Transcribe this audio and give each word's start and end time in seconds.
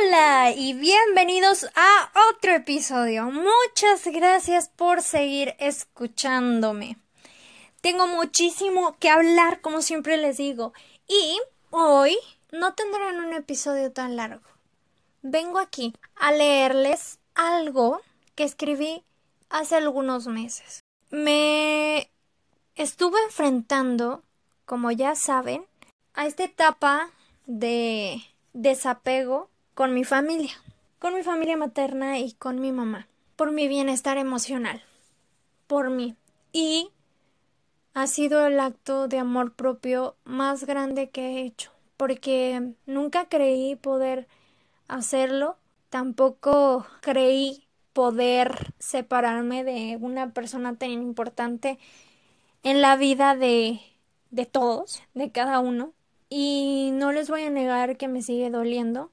Hola 0.00 0.52
y 0.54 0.74
bienvenidos 0.74 1.66
a 1.74 2.10
otro 2.30 2.52
episodio. 2.52 3.30
Muchas 3.30 4.06
gracias 4.06 4.68
por 4.68 5.02
seguir 5.02 5.54
escuchándome. 5.58 6.98
Tengo 7.80 8.06
muchísimo 8.06 8.96
que 8.98 9.08
hablar, 9.08 9.60
como 9.60 9.82
siempre 9.82 10.16
les 10.16 10.36
digo, 10.36 10.72
y 11.08 11.38
hoy 11.70 12.16
no 12.52 12.74
tendrán 12.74 13.24
un 13.24 13.32
episodio 13.32 13.92
tan 13.92 14.16
largo. 14.16 14.46
Vengo 15.22 15.58
aquí 15.58 15.94
a 16.14 16.32
leerles 16.32 17.18
algo 17.34 18.00
que 18.34 18.44
escribí 18.44 19.04
hace 19.48 19.76
algunos 19.76 20.26
meses. 20.26 20.84
Me 21.10 22.10
estuve 22.74 23.18
enfrentando, 23.24 24.22
como 24.64 24.90
ya 24.90 25.14
saben, 25.14 25.66
a 26.14 26.26
esta 26.26 26.44
etapa 26.44 27.10
de 27.46 28.22
desapego 28.52 29.48
con 29.78 29.94
mi 29.94 30.02
familia, 30.02 30.50
con 30.98 31.14
mi 31.14 31.22
familia 31.22 31.56
materna 31.56 32.18
y 32.18 32.32
con 32.32 32.60
mi 32.60 32.72
mamá, 32.72 33.06
por 33.36 33.52
mi 33.52 33.68
bienestar 33.68 34.18
emocional, 34.18 34.82
por 35.68 35.88
mí. 35.88 36.16
Y 36.50 36.90
ha 37.94 38.08
sido 38.08 38.44
el 38.48 38.58
acto 38.58 39.06
de 39.06 39.20
amor 39.20 39.54
propio 39.54 40.16
más 40.24 40.66
grande 40.66 41.10
que 41.10 41.28
he 41.28 41.42
hecho, 41.42 41.70
porque 41.96 42.72
nunca 42.86 43.28
creí 43.28 43.76
poder 43.76 44.26
hacerlo, 44.88 45.58
tampoco 45.90 46.84
creí 47.00 47.68
poder 47.92 48.74
separarme 48.80 49.62
de 49.62 49.96
una 50.00 50.32
persona 50.32 50.74
tan 50.74 50.90
importante 50.90 51.78
en 52.64 52.82
la 52.82 52.96
vida 52.96 53.36
de, 53.36 53.80
de 54.32 54.44
todos, 54.44 55.04
de 55.14 55.30
cada 55.30 55.60
uno. 55.60 55.92
Y 56.28 56.90
no 56.94 57.12
les 57.12 57.30
voy 57.30 57.44
a 57.44 57.50
negar 57.50 57.96
que 57.96 58.08
me 58.08 58.22
sigue 58.22 58.50
doliendo 58.50 59.12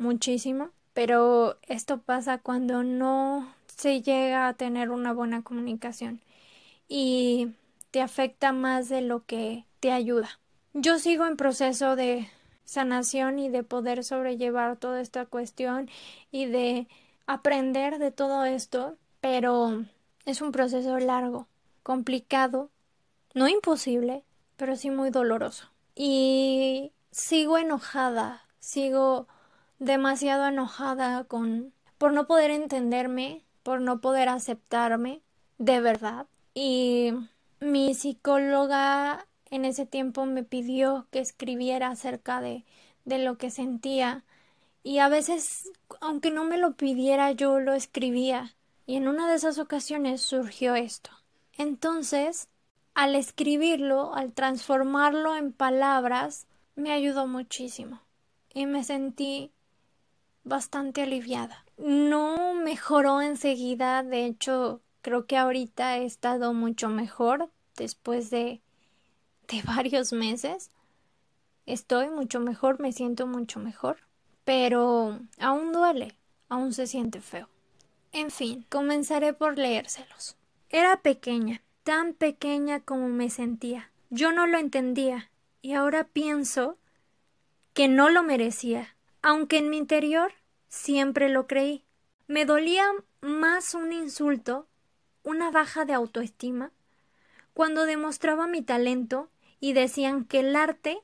muchísimo, 0.00 0.70
pero 0.94 1.58
esto 1.62 1.98
pasa 1.98 2.38
cuando 2.38 2.82
no 2.82 3.54
se 3.66 4.02
llega 4.02 4.48
a 4.48 4.54
tener 4.54 4.90
una 4.90 5.12
buena 5.12 5.42
comunicación 5.42 6.20
y 6.88 7.52
te 7.90 8.00
afecta 8.00 8.52
más 8.52 8.88
de 8.88 9.02
lo 9.02 9.24
que 9.24 9.64
te 9.78 9.92
ayuda. 9.92 10.40
Yo 10.74 10.98
sigo 10.98 11.26
en 11.26 11.36
proceso 11.36 11.96
de 11.96 12.28
sanación 12.64 13.38
y 13.38 13.48
de 13.48 13.62
poder 13.62 14.04
sobrellevar 14.04 14.76
toda 14.76 15.00
esta 15.00 15.26
cuestión 15.26 15.88
y 16.30 16.46
de 16.46 16.88
aprender 17.26 17.98
de 17.98 18.10
todo 18.10 18.44
esto, 18.44 18.96
pero 19.20 19.84
es 20.24 20.40
un 20.40 20.52
proceso 20.52 20.98
largo, 20.98 21.46
complicado, 21.82 22.70
no 23.34 23.48
imposible, 23.48 24.24
pero 24.56 24.76
sí 24.76 24.90
muy 24.90 25.10
doloroso. 25.10 25.68
Y 25.94 26.92
sigo 27.10 27.58
enojada, 27.58 28.44
sigo 28.60 29.26
demasiado 29.80 30.46
enojada 30.46 31.24
con 31.24 31.72
por 31.98 32.12
no 32.12 32.28
poder 32.28 32.52
entenderme, 32.52 33.44
por 33.64 33.80
no 33.80 34.00
poder 34.00 34.28
aceptarme 34.28 35.22
de 35.58 35.80
verdad. 35.80 36.26
Y 36.54 37.12
mi 37.60 37.94
psicóloga 37.94 39.26
en 39.50 39.64
ese 39.64 39.86
tiempo 39.86 40.24
me 40.26 40.44
pidió 40.44 41.08
que 41.10 41.18
escribiera 41.18 41.88
acerca 41.88 42.40
de, 42.40 42.64
de 43.04 43.18
lo 43.18 43.36
que 43.36 43.50
sentía 43.50 44.24
y 44.82 44.98
a 44.98 45.08
veces, 45.08 45.70
aunque 46.00 46.30
no 46.30 46.44
me 46.44 46.56
lo 46.56 46.74
pidiera, 46.74 47.32
yo 47.32 47.60
lo 47.60 47.74
escribía. 47.74 48.54
Y 48.86 48.96
en 48.96 49.08
una 49.08 49.28
de 49.28 49.36
esas 49.36 49.58
ocasiones 49.58 50.22
surgió 50.22 50.74
esto. 50.74 51.10
Entonces, 51.56 52.48
al 52.94 53.14
escribirlo, 53.14 54.14
al 54.14 54.32
transformarlo 54.32 55.36
en 55.36 55.52
palabras, 55.52 56.46
me 56.76 56.92
ayudó 56.92 57.26
muchísimo. 57.26 58.00
Y 58.54 58.66
me 58.66 58.82
sentí 58.84 59.52
bastante 60.50 61.00
aliviada. 61.00 61.64
No 61.78 62.52
mejoró 62.52 63.22
enseguida, 63.22 64.02
de 64.02 64.26
hecho, 64.26 64.82
creo 65.00 65.24
que 65.24 65.38
ahorita 65.38 65.96
he 65.96 66.04
estado 66.04 66.52
mucho 66.52 66.90
mejor 66.90 67.48
después 67.76 68.28
de 68.28 68.60
de 69.50 69.62
varios 69.66 70.12
meses. 70.12 70.70
Estoy 71.66 72.08
mucho 72.08 72.40
mejor, 72.40 72.80
me 72.80 72.92
siento 72.92 73.26
mucho 73.26 73.60
mejor, 73.60 73.98
pero 74.44 75.20
aún 75.38 75.72
duele, 75.72 76.16
aún 76.48 76.72
se 76.72 76.86
siente 76.86 77.20
feo. 77.20 77.48
En 78.12 78.30
fin, 78.30 78.66
comenzaré 78.68 79.32
por 79.32 79.56
leérselos. 79.56 80.36
Era 80.68 81.00
pequeña, 81.00 81.62
tan 81.84 82.14
pequeña 82.14 82.80
como 82.80 83.08
me 83.08 83.30
sentía. 83.30 83.90
Yo 84.10 84.32
no 84.32 84.46
lo 84.46 84.58
entendía, 84.58 85.30
y 85.62 85.74
ahora 85.74 86.04
pienso 86.04 86.76
que 87.72 87.86
no 87.86 88.08
lo 88.08 88.24
merecía, 88.24 88.96
aunque 89.22 89.58
en 89.58 89.70
mi 89.70 89.76
interior 89.76 90.32
siempre 90.70 91.28
lo 91.28 91.46
creí. 91.46 91.84
Me 92.26 92.46
dolía 92.46 92.86
más 93.20 93.74
un 93.74 93.92
insulto, 93.92 94.66
una 95.22 95.50
baja 95.50 95.84
de 95.84 95.92
autoestima, 95.92 96.70
cuando 97.52 97.84
demostraba 97.84 98.46
mi 98.46 98.62
talento 98.62 99.28
y 99.58 99.74
decían 99.74 100.24
que 100.24 100.40
el 100.40 100.56
arte 100.56 101.02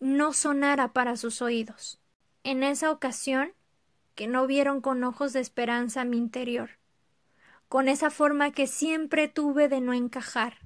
no 0.00 0.32
sonara 0.32 0.92
para 0.94 1.16
sus 1.16 1.42
oídos. 1.42 1.98
En 2.44 2.62
esa 2.62 2.90
ocasión, 2.90 3.52
que 4.14 4.26
no 4.26 4.46
vieron 4.46 4.80
con 4.80 5.04
ojos 5.04 5.32
de 5.32 5.40
esperanza 5.40 6.04
mi 6.04 6.16
interior, 6.16 6.70
con 7.68 7.88
esa 7.88 8.10
forma 8.10 8.52
que 8.52 8.66
siempre 8.66 9.28
tuve 9.28 9.68
de 9.68 9.80
no 9.80 9.92
encajar, 9.92 10.58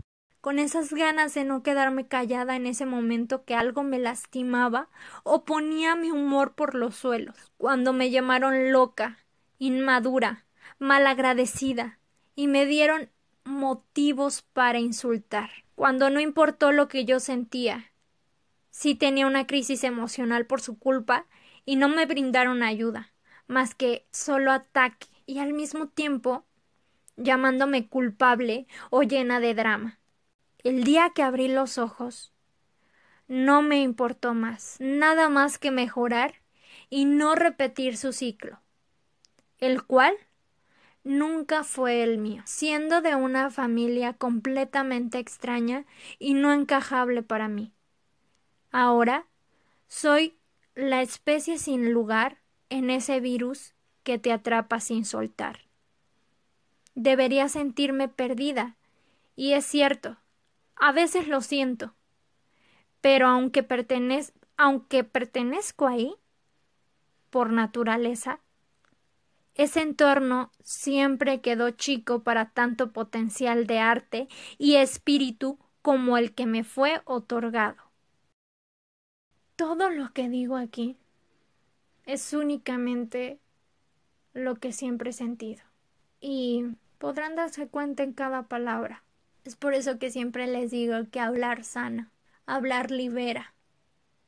con 0.46 0.60
esas 0.60 0.92
ganas 0.92 1.34
de 1.34 1.42
no 1.42 1.64
quedarme 1.64 2.06
callada 2.06 2.54
en 2.54 2.66
ese 2.66 2.86
momento 2.86 3.44
que 3.44 3.56
algo 3.56 3.82
me 3.82 3.98
lastimaba 3.98 4.88
o 5.24 5.44
ponía 5.44 5.96
mi 5.96 6.12
humor 6.12 6.54
por 6.54 6.76
los 6.76 6.94
suelos, 6.94 7.34
cuando 7.56 7.92
me 7.92 8.12
llamaron 8.12 8.70
loca, 8.70 9.18
inmadura, 9.58 10.44
malagradecida, 10.78 11.98
y 12.36 12.46
me 12.46 12.64
dieron 12.64 13.10
motivos 13.42 14.42
para 14.52 14.78
insultar 14.78 15.50
cuando 15.74 16.10
no 16.10 16.20
importó 16.20 16.70
lo 16.70 16.86
que 16.86 17.04
yo 17.04 17.18
sentía. 17.18 17.90
Sí 18.70 18.94
tenía 18.94 19.26
una 19.26 19.48
crisis 19.48 19.82
emocional 19.82 20.46
por 20.46 20.60
su 20.60 20.78
culpa 20.78 21.26
y 21.64 21.74
no 21.74 21.88
me 21.88 22.06
brindaron 22.06 22.62
ayuda, 22.62 23.12
más 23.48 23.74
que 23.74 24.06
solo 24.12 24.52
ataque 24.52 25.08
y 25.26 25.40
al 25.40 25.54
mismo 25.54 25.88
tiempo 25.88 26.44
llamándome 27.16 27.88
culpable 27.88 28.68
o 28.90 29.02
llena 29.02 29.40
de 29.40 29.52
drama. 29.52 29.98
El 30.62 30.84
día 30.84 31.10
que 31.10 31.22
abrí 31.22 31.48
los 31.48 31.78
ojos, 31.78 32.32
no 33.28 33.62
me 33.62 33.80
importó 33.82 34.34
más, 34.34 34.76
nada 34.78 35.28
más 35.28 35.58
que 35.58 35.70
mejorar 35.70 36.34
y 36.90 37.04
no 37.04 37.34
repetir 37.34 37.96
su 37.96 38.12
ciclo, 38.12 38.60
el 39.58 39.82
cual 39.82 40.14
nunca 41.04 41.64
fue 41.64 42.02
el 42.02 42.18
mío, 42.18 42.42
siendo 42.46 43.00
de 43.00 43.14
una 43.14 43.50
familia 43.50 44.12
completamente 44.12 45.18
extraña 45.18 45.86
y 46.18 46.34
no 46.34 46.52
encajable 46.52 47.22
para 47.22 47.48
mí. 47.48 47.72
Ahora 48.70 49.26
soy 49.88 50.36
la 50.74 51.02
especie 51.02 51.58
sin 51.58 51.92
lugar 51.92 52.38
en 52.68 52.90
ese 52.90 53.20
virus 53.20 53.74
que 54.02 54.18
te 54.18 54.32
atrapa 54.32 54.80
sin 54.80 55.04
soltar. 55.04 55.60
Debería 56.94 57.48
sentirme 57.48 58.08
perdida, 58.08 58.76
y 59.34 59.52
es 59.52 59.66
cierto, 59.66 60.16
a 60.76 60.92
veces 60.92 61.28
lo 61.28 61.40
siento, 61.40 61.94
pero 63.00 63.26
aunque, 63.26 63.62
pertenez 63.62 64.32
aunque 64.56 65.04
pertenezco 65.04 65.86
ahí, 65.86 66.14
por 67.30 67.52
naturaleza, 67.52 68.40
ese 69.54 69.80
entorno 69.80 70.50
siempre 70.62 71.40
quedó 71.40 71.70
chico 71.70 72.22
para 72.22 72.50
tanto 72.50 72.92
potencial 72.92 73.66
de 73.66 73.78
arte 73.78 74.28
y 74.58 74.76
espíritu 74.76 75.58
como 75.82 76.18
el 76.18 76.34
que 76.34 76.46
me 76.46 76.64
fue 76.64 77.00
otorgado. 77.04 77.76
Todo 79.56 79.88
lo 79.88 80.12
que 80.12 80.28
digo 80.28 80.56
aquí 80.56 80.96
es 82.04 82.32
únicamente 82.34 83.40
lo 84.34 84.56
que 84.56 84.72
siempre 84.72 85.10
he 85.10 85.14
sentido. 85.14 85.62
Y 86.20 86.64
podrán 86.98 87.34
darse 87.36 87.68
cuenta 87.68 88.02
en 88.02 88.12
cada 88.12 88.42
palabra. 88.48 89.05
Es 89.46 89.54
por 89.54 89.74
eso 89.74 90.00
que 90.00 90.10
siempre 90.10 90.48
les 90.48 90.72
digo 90.72 90.96
que 91.12 91.20
hablar 91.20 91.62
sana, 91.62 92.10
hablar 92.46 92.90
libera, 92.90 93.54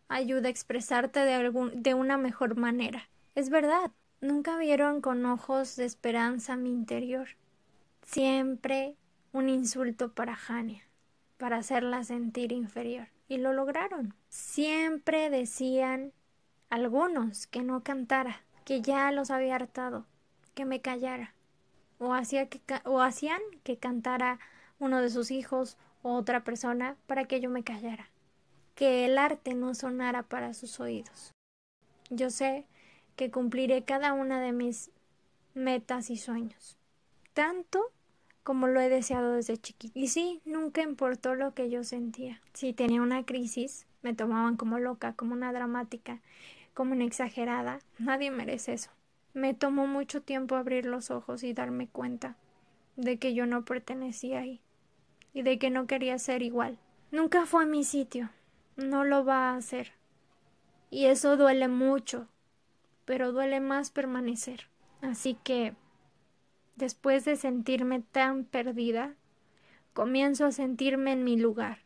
ayuda 0.06 0.47
a 0.47 0.50
expresarte 0.50 1.19
de, 1.19 1.35
algún, 1.35 1.82
de 1.82 1.94
una 1.94 2.17
mejor 2.17 2.56
manera. 2.56 3.09
Es 3.35 3.50
verdad, 3.50 3.91
nunca 4.20 4.56
vieron 4.59 5.00
con 5.00 5.26
ojos 5.26 5.75
de 5.75 5.87
esperanza 5.87 6.56
mi 6.56 6.70
interior. 6.70 7.31
Siempre 8.05 8.94
un 9.32 9.49
insulto 9.49 10.12
para 10.12 10.37
Jania, 10.37 10.85
para 11.37 11.56
hacerla 11.56 12.05
sentir 12.05 12.53
inferior. 12.53 13.09
Y 13.26 13.38
lo 13.38 13.53
lograron. 13.53 14.14
Siempre 14.29 15.31
decían 15.31 16.12
algunos 16.71 17.49
que 17.49 17.62
no 17.62 17.82
cantara, 17.82 18.43
que 18.64 18.82
ya 18.82 19.11
los 19.11 19.32
había 19.32 19.56
hartado, 19.56 20.06
que 20.55 20.64
me 20.64 20.81
callara. 20.81 21.35
O, 21.99 22.14
hacía 22.14 22.49
que, 22.49 22.61
o 22.85 23.00
hacían 23.00 23.41
que 23.64 23.79
cantara 23.79 24.38
uno 24.81 25.01
de 25.01 25.11
sus 25.11 25.31
hijos 25.31 25.77
o 26.03 26.15
otra 26.15 26.45
persona 26.45 26.97
para 27.07 27.25
que 27.25 27.41
yo 27.41 27.51
me 27.51 27.65
callara. 27.65 28.09
Que 28.75 29.05
el 29.05 29.19
arte 29.19 29.55
no 29.55 29.75
sonara 29.75 30.23
para 30.23 30.55
sus 30.55 30.79
oídos. 30.81 31.33
Yo 32.11 32.31
sé 32.31 32.65
que 33.17 33.31
cumpliré 33.31 33.83
cada 33.83 34.13
una 34.13 34.41
de 34.41 34.53
mis 34.53 34.91
metas 35.55 36.11
y 36.11 36.17
sueños. 36.17 36.79
Tanto 37.35 37.91
como 38.45 38.69
lo 38.69 38.81
he 38.81 38.89
deseado 38.89 39.33
desde 39.33 39.59
chiquita. 39.59 39.99
Y 39.99 40.09
sí, 40.09 40.41
nunca 40.45 40.83
importó 40.83 41.35
lo 41.35 41.53
que 41.55 41.69
yo 41.69 41.85
sentía. 41.85 42.41
Si 42.55 42.73
tenía 42.73 43.03
una 43.03 43.27
crisis, 43.27 43.87
me 44.03 44.15
tomaban 44.15 44.57
como 44.57 44.79
loca, 44.79 45.13
como 45.13 45.35
una 45.35 45.53
dramática, 45.53 46.21
como 46.73 46.93
una 46.93 47.05
exagerada. 47.05 47.81
Nadie 47.99 48.31
merece 48.31 48.73
eso. 48.75 48.91
Me 49.35 49.53
tomó 49.53 49.87
mucho 49.87 50.23
tiempo 50.23 50.57
abrir 50.57 50.87
los 50.87 51.11
ojos 51.11 51.43
y 51.43 51.53
darme 51.53 51.89
cuenta 51.89 52.37
de 52.97 53.19
que 53.19 53.35
yo 53.35 53.45
no 53.45 53.65
pertenecía 53.65 54.41
ahí 54.41 54.61
y 55.38 55.43
de 55.43 55.58
que 55.58 55.70
no 55.70 55.87
quería 55.87 56.19
ser 56.19 56.43
igual. 56.43 56.79
Nunca 57.11 57.46
fue 57.46 57.67
mi 57.67 57.85
sitio. 57.85 58.31
No 58.76 59.05
lo 59.05 59.25
va 59.25 59.50
a 59.50 59.56
hacer. 59.56 59.93
Y 60.90 61.06
eso 61.06 61.37
duele 61.37 61.69
mucho, 61.69 62.29
pero 63.05 63.32
duele 63.32 63.61
más 63.61 63.90
permanecer. 63.90 64.69
Así 65.00 65.37
que 65.44 65.75
Después 66.79 67.25
de 67.25 67.35
sentirme 67.35 68.02
tan 68.12 68.44
perdida, 68.44 69.17
comienzo 69.94 70.46
a 70.46 70.52
sentirme 70.52 71.11
en 71.11 71.25
mi 71.25 71.37
lugar, 71.37 71.79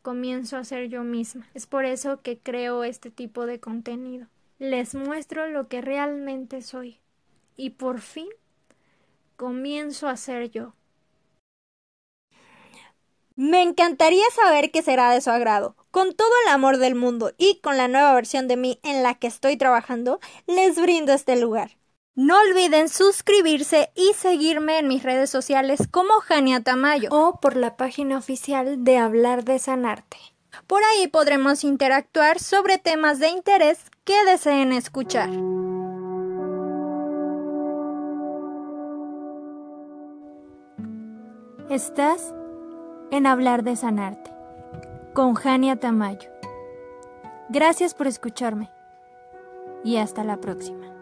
comienzo 0.00 0.56
a 0.56 0.64
ser 0.64 0.88
yo 0.88 1.04
misma. 1.04 1.46
Es 1.52 1.66
por 1.66 1.84
eso 1.84 2.22
que 2.22 2.38
creo 2.38 2.84
este 2.84 3.10
tipo 3.10 3.44
de 3.44 3.60
contenido. 3.60 4.28
Les 4.58 4.94
muestro 4.94 5.46
lo 5.48 5.68
que 5.68 5.82
realmente 5.82 6.62
soy 6.62 7.00
y 7.54 7.70
por 7.70 8.00
fin 8.00 8.28
comienzo 9.36 10.08
a 10.08 10.16
ser 10.16 10.50
yo. 10.50 10.72
Me 13.36 13.62
encantaría 13.62 14.24
saber 14.32 14.70
qué 14.70 14.80
será 14.80 15.10
de 15.10 15.20
su 15.20 15.28
agrado. 15.28 15.74
Con 15.90 16.14
todo 16.14 16.30
el 16.44 16.52
amor 16.52 16.78
del 16.78 16.94
mundo 16.94 17.32
y 17.36 17.58
con 17.60 17.76
la 17.76 17.88
nueva 17.88 18.14
versión 18.14 18.46
de 18.46 18.56
mí 18.56 18.78
en 18.84 19.02
la 19.02 19.14
que 19.14 19.26
estoy 19.26 19.56
trabajando, 19.56 20.20
les 20.46 20.80
brindo 20.80 21.12
este 21.12 21.34
lugar. 21.34 21.76
No 22.14 22.38
olviden 22.38 22.88
suscribirse 22.88 23.90
y 23.96 24.12
seguirme 24.14 24.78
en 24.78 24.86
mis 24.86 25.02
redes 25.02 25.30
sociales 25.30 25.88
como 25.90 26.20
Jania 26.20 26.62
Tamayo 26.62 27.08
o 27.10 27.40
por 27.40 27.56
la 27.56 27.76
página 27.76 28.18
oficial 28.18 28.84
de 28.84 28.98
Hablar 28.98 29.42
de 29.42 29.58
Sanarte. 29.58 30.18
Por 30.68 30.84
ahí 30.84 31.08
podremos 31.08 31.64
interactuar 31.64 32.38
sobre 32.38 32.78
temas 32.78 33.18
de 33.18 33.30
interés 33.30 33.80
que 34.04 34.24
deseen 34.26 34.72
escuchar. 34.72 35.30
Estás 41.68 42.32
en 43.10 43.26
Hablar 43.26 43.62
de 43.62 43.76
Sanarte 43.76 44.30
con 45.12 45.34
Jania 45.34 45.76
Tamayo. 45.76 46.30
Gracias 47.48 47.94
por 47.94 48.06
escucharme 48.06 48.70
y 49.84 49.96
hasta 49.96 50.24
la 50.24 50.38
próxima. 50.38 50.93